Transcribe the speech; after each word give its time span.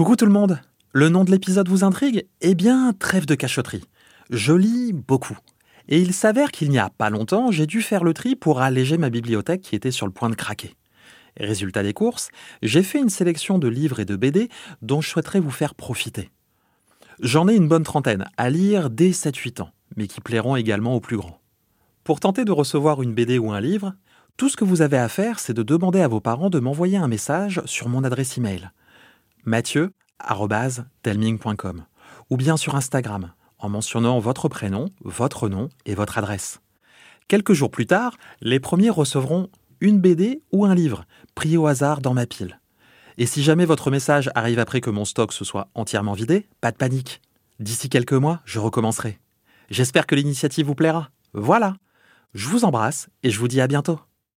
Coucou 0.00 0.16
tout 0.16 0.24
le 0.24 0.32
monde 0.32 0.58
Le 0.92 1.10
nom 1.10 1.24
de 1.24 1.30
l'épisode 1.30 1.68
vous 1.68 1.84
intrigue? 1.84 2.26
Eh 2.40 2.54
bien, 2.54 2.94
trêve 2.98 3.26
de 3.26 3.34
cachotterie. 3.34 3.84
Je 4.30 4.54
lis 4.54 4.94
beaucoup. 4.94 5.36
Et 5.90 6.00
il 6.00 6.14
s'avère 6.14 6.52
qu'il 6.52 6.70
n'y 6.70 6.78
a 6.78 6.88
pas 6.88 7.10
longtemps, 7.10 7.50
j'ai 7.50 7.66
dû 7.66 7.82
faire 7.82 8.02
le 8.02 8.14
tri 8.14 8.34
pour 8.34 8.62
alléger 8.62 8.96
ma 8.96 9.10
bibliothèque 9.10 9.60
qui 9.60 9.76
était 9.76 9.90
sur 9.90 10.06
le 10.06 10.12
point 10.12 10.30
de 10.30 10.36
craquer. 10.36 10.74
Résultat 11.36 11.82
des 11.82 11.92
courses, 11.92 12.30
j'ai 12.62 12.82
fait 12.82 12.98
une 12.98 13.10
sélection 13.10 13.58
de 13.58 13.68
livres 13.68 14.00
et 14.00 14.06
de 14.06 14.16
BD 14.16 14.48
dont 14.80 15.02
je 15.02 15.08
souhaiterais 15.10 15.38
vous 15.38 15.50
faire 15.50 15.74
profiter. 15.74 16.30
J'en 17.20 17.46
ai 17.46 17.54
une 17.54 17.68
bonne 17.68 17.84
trentaine 17.84 18.24
à 18.38 18.48
lire 18.48 18.88
dès 18.88 19.10
7-8 19.10 19.60
ans, 19.60 19.70
mais 19.96 20.06
qui 20.06 20.22
plairont 20.22 20.56
également 20.56 20.94
aux 20.94 21.00
plus 21.00 21.18
grands. 21.18 21.42
Pour 22.04 22.20
tenter 22.20 22.46
de 22.46 22.52
recevoir 22.52 23.02
une 23.02 23.12
BD 23.12 23.38
ou 23.38 23.52
un 23.52 23.60
livre, 23.60 23.92
tout 24.38 24.48
ce 24.48 24.56
que 24.56 24.64
vous 24.64 24.80
avez 24.80 24.96
à 24.96 25.10
faire, 25.10 25.40
c'est 25.40 25.52
de 25.52 25.62
demander 25.62 26.00
à 26.00 26.08
vos 26.08 26.20
parents 26.20 26.48
de 26.48 26.58
m'envoyer 26.58 26.96
un 26.96 27.06
message 27.06 27.60
sur 27.66 27.90
mon 27.90 28.02
adresse 28.02 28.38
email 28.38 28.70
mathieu.telming.com 29.50 31.84
ou 32.30 32.36
bien 32.36 32.56
sur 32.56 32.76
Instagram 32.76 33.32
en 33.58 33.68
mentionnant 33.68 34.20
votre 34.20 34.48
prénom, 34.48 34.86
votre 35.02 35.48
nom 35.48 35.68
et 35.84 35.96
votre 35.96 36.18
adresse. 36.18 36.60
Quelques 37.26 37.52
jours 37.52 37.72
plus 37.72 37.86
tard, 37.86 38.16
les 38.40 38.60
premiers 38.60 38.90
recevront 38.90 39.48
une 39.80 39.98
BD 39.98 40.42
ou 40.52 40.64
un 40.64 40.74
livre, 40.74 41.04
pris 41.34 41.56
au 41.56 41.66
hasard 41.66 42.00
dans 42.00 42.14
ma 42.14 42.26
pile. 42.26 42.60
Et 43.18 43.26
si 43.26 43.42
jamais 43.42 43.64
votre 43.64 43.90
message 43.90 44.30
arrive 44.36 44.60
après 44.60 44.80
que 44.80 44.90
mon 44.90 45.04
stock 45.04 45.32
se 45.32 45.44
soit 45.44 45.68
entièrement 45.74 46.12
vidé, 46.12 46.46
pas 46.60 46.70
de 46.70 46.76
panique. 46.76 47.20
D'ici 47.58 47.88
quelques 47.88 48.12
mois, 48.12 48.40
je 48.44 48.60
recommencerai. 48.60 49.18
J'espère 49.68 50.06
que 50.06 50.14
l'initiative 50.14 50.66
vous 50.66 50.76
plaira. 50.76 51.10
Voilà. 51.32 51.74
Je 52.34 52.48
vous 52.48 52.64
embrasse 52.64 53.08
et 53.24 53.30
je 53.30 53.38
vous 53.38 53.48
dis 53.48 53.60
à 53.60 53.66
bientôt. 53.66 53.98